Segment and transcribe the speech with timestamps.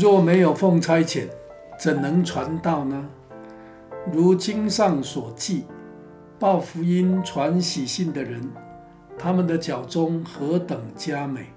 [0.00, 1.26] 若没有奉差遣，
[1.78, 3.06] 怎能传道呢？
[4.10, 5.66] 如经上所记，
[6.38, 8.40] 报福音、传喜信的人，
[9.18, 11.48] 他们的脚踪何等佳美！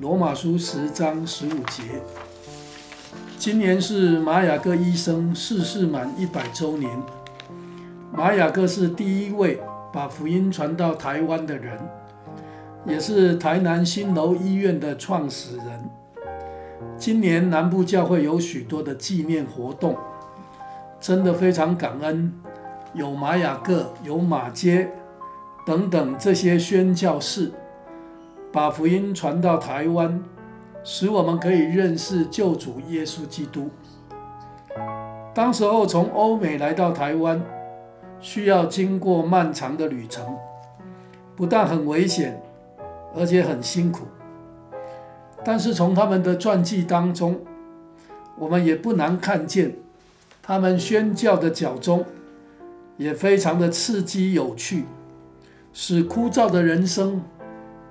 [0.00, 1.82] 罗马书十章十五节。
[3.36, 6.90] 今年是马雅各医生逝世满一百周年。
[8.10, 9.60] 马雅各是第一位
[9.92, 11.78] 把福音传到台湾的人，
[12.86, 15.90] 也是台南新楼医院的创始人。
[16.96, 19.96] 今年南部教会有许多的纪念活动，
[21.00, 22.32] 真的非常感恩，
[22.94, 24.90] 有玛雅各、有马街
[25.66, 27.52] 等等这些宣教士，
[28.52, 30.22] 把福音传到台湾，
[30.84, 33.70] 使我们可以认识救主耶稣基督。
[35.34, 37.42] 当时候从欧美来到台湾，
[38.20, 40.36] 需要经过漫长的旅程，
[41.34, 42.42] 不但很危险，
[43.14, 44.06] 而且很辛苦。
[45.46, 47.40] 但是从他们的传记当中，
[48.36, 49.76] 我们也不难看见，
[50.42, 52.04] 他们宣教的脚踪
[52.96, 54.86] 也非常的刺激有趣，
[55.72, 57.22] 使枯燥的人生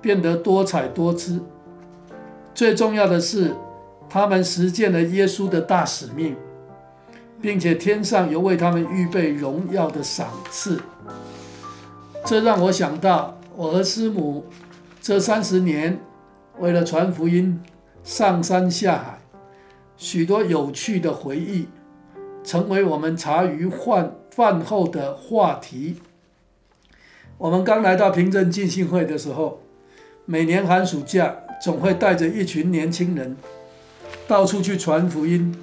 [0.02, 1.40] 变得多彩多姿。
[2.54, 3.54] 最重要的是，
[4.06, 6.36] 他们实践了耶稣的大使命。
[7.38, 10.80] 并且天上有为他们预备荣耀的赏赐，
[12.24, 14.46] 这让我想到我和师母
[15.02, 16.00] 这三十年
[16.58, 17.60] 为了传福音
[18.02, 19.18] 上山下海，
[19.96, 21.68] 许多有趣的回忆，
[22.42, 25.96] 成为我们茶余饭饭后的话题。
[27.36, 29.60] 我们刚来到平镇浸信会的时候，
[30.24, 33.36] 每年寒暑假总会带着一群年轻人
[34.26, 35.54] 到处去传福音。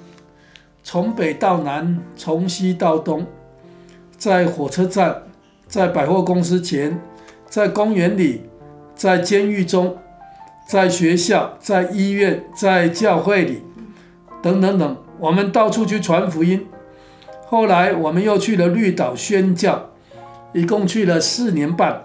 [0.84, 3.26] 从北到南，从西到东，
[4.16, 5.22] 在火车站，
[5.66, 7.00] 在百货公司前，
[7.48, 8.42] 在公园里，
[8.94, 9.96] 在监狱中，
[10.66, 13.62] 在学校，在医院，在教会里，
[14.42, 16.66] 等等等，我们到处去传福音。
[17.46, 19.90] 后来我们又去了绿岛宣教，
[20.52, 22.04] 一共去了四年半，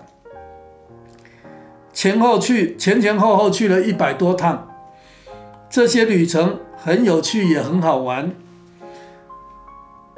[1.94, 4.68] 前后去，前前后后去了一百多趟。
[5.70, 8.32] 这些旅程很有趣，也很好玩。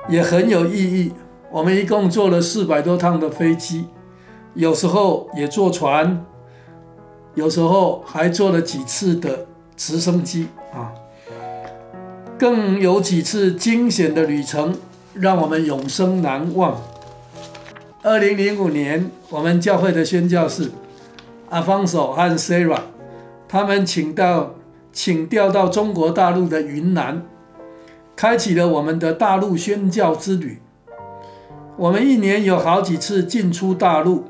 [0.09, 1.13] 也很有意义。
[1.51, 3.85] 我们一共坐了四百多趟的飞机，
[4.56, 6.25] 有时候也坐船，
[7.36, 10.92] 有时候还坐了几次的直升机啊。
[12.38, 14.75] 更有几次惊险的旅程，
[15.14, 16.81] 让我们永生难忘。
[18.02, 20.72] 二零零五年，我们教会的宣教士
[21.50, 22.81] 阿方索和 Sarah，
[23.48, 24.56] 他们请到
[24.92, 27.24] 请调到中国大陆的云南。
[28.16, 30.59] 开启了我们的大陆宣教之旅。
[31.78, 34.25] 我们一年有好几次进出大陆。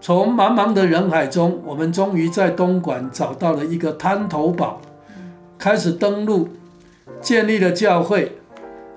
[0.00, 4.80] 从茫茫的人海中，我们终于在东莞找到了一个滩头堡，
[5.58, 6.48] 开始登陆，
[7.20, 8.38] 建立了教会。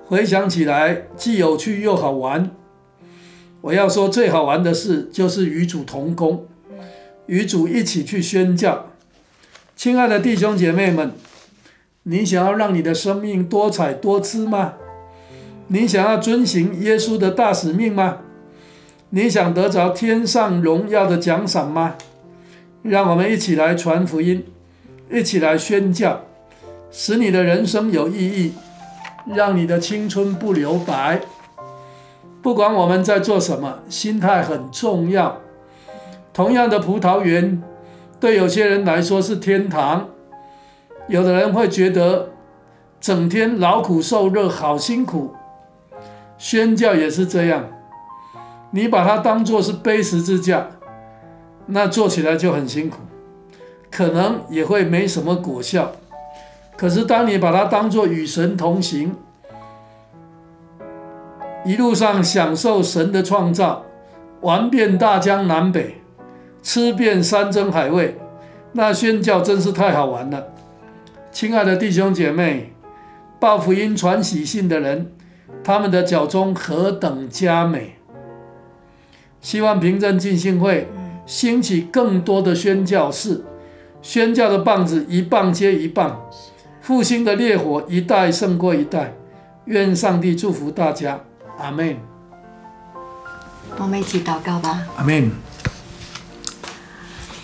[0.06, 2.50] 回想起来，既有趣又好玩。
[3.62, 6.46] 我要说最好玩的事，就是与主同工，
[7.26, 8.86] 与主一起去宣教。
[9.74, 11.12] 亲爱的弟兄姐妹们。
[12.04, 14.72] 你想要让你的生命多彩多姿吗？
[15.68, 18.18] 你想要遵行耶稣的大使命吗？
[19.14, 21.96] 你想得着天上荣耀的奖赏吗？
[22.80, 24.42] 让我们一起来传福音，
[25.10, 26.22] 一起来宣教，
[26.90, 28.54] 使你的人生有意义，
[29.26, 31.20] 让你的青春不留白。
[32.40, 35.42] 不管我们在做什么，心态很重要。
[36.32, 37.62] 同样的葡萄园，
[38.18, 40.08] 对有些人来说是天堂。
[41.06, 42.30] 有的人会觉得
[42.98, 45.34] 整天劳苦受热，好辛苦。
[46.38, 47.68] 宣教也是这样，
[48.72, 50.66] 你把它当作是背十字架，
[51.66, 52.98] 那做起来就很辛苦，
[53.90, 55.92] 可能也会没什么果效。
[56.76, 59.14] 可是当你把它当作与神同行，
[61.64, 63.84] 一路上享受神的创造，
[64.40, 65.96] 玩遍大江南北，
[66.62, 68.16] 吃遍山珍海味，
[68.72, 70.48] 那宣教真是太好玩了。
[71.30, 72.72] 亲爱的弟兄姐妹，
[73.38, 75.12] 报福音传喜信的人，
[75.62, 77.98] 他们的脚踪何等佳美！
[79.42, 80.88] 希望平镇进信会
[81.26, 83.44] 兴起更多的宣教士，
[84.00, 86.22] 宣教的棒子一棒接一棒，
[86.80, 89.14] 复兴的烈火一代胜过一代。
[89.66, 91.20] 愿上帝祝福大家，
[91.58, 91.96] 阿门。
[93.78, 95.30] 我们一起祷告吧，阿门。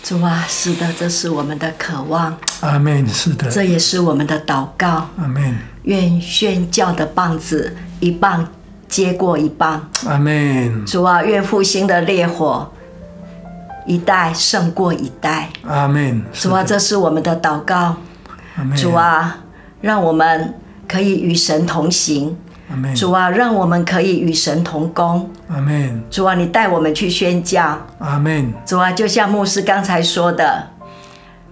[0.03, 2.37] 主啊，是的，这是我们的渴望。
[2.61, 3.49] 阿门，是的。
[3.49, 5.09] 这也是我们的祷告。
[5.17, 5.55] 阿门。
[5.83, 8.47] 愿宣教的棒子一棒
[8.89, 9.89] 接过一棒。
[10.07, 10.85] 阿门。
[10.85, 12.69] 主啊，愿复兴的烈火
[13.85, 15.49] 一代胜过一代。
[15.65, 16.21] 阿门。
[16.33, 17.95] 主啊，这是我们的祷告。
[18.57, 18.75] 阿门。
[18.75, 19.37] 主啊，
[19.79, 20.55] 让我们
[20.87, 22.35] 可以与神同行。
[22.69, 22.93] 阿门。
[22.93, 25.29] 主啊，让我们可以与神同工。
[25.47, 26.03] 阿门。
[26.09, 27.79] 主啊，你带我们去宣教。
[27.99, 28.51] 阿门。
[28.65, 30.67] 主啊，就像牧师刚才说的，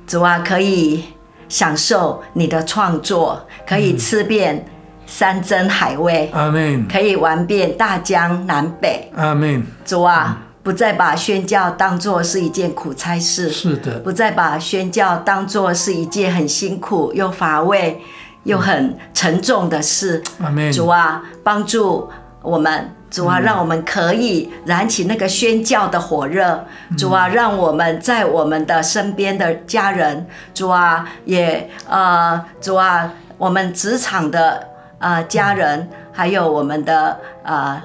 [0.05, 1.03] 主啊，可以
[1.47, 4.65] 享受你的创作，可以吃遍
[5.07, 6.29] 山珍海味。
[6.33, 6.87] 阿门。
[6.87, 9.11] 可以玩遍大江南北。
[9.15, 9.65] 阿门。
[9.83, 13.49] 主啊，不再把宣教当做是一件苦差事。
[13.49, 13.97] 是的。
[14.01, 17.99] 不再把宣教当做是一件很辛苦又乏味。
[18.43, 20.23] 又很沉重的事，
[20.71, 22.09] 主啊，帮助
[22.41, 26.65] 我们，主啊，让我们可以燃起那个宣教的火热，
[26.97, 34.65] 主啊，让我们在我们的身边的家人，主啊，也呃，主啊，我们职场的
[34.99, 37.81] 呃家人，还有我们的呃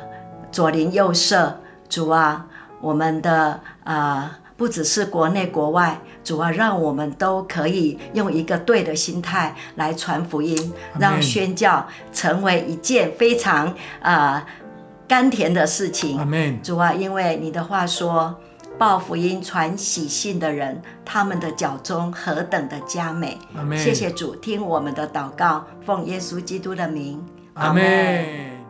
[0.51, 2.47] 左邻右舍，主啊，
[2.81, 4.31] 我们的呃。
[4.55, 13.67] 不只是国内国外，主啊，让我们都可以用一个对的心态来传福音，让宣教成为一件非常
[14.01, 14.47] 啊、呃、
[15.09, 16.17] 甘甜的事情。
[16.63, 18.37] 主啊，因为你的话说，
[18.83, 23.39] 报福音传喜信的人，他们的脚中何等的佳美。
[23.77, 27.25] 谢谢主，听我们的祷告，奉耶稣基督的名。
[27.55, 28.62] 阿门。